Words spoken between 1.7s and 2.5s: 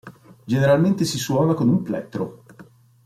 plettro.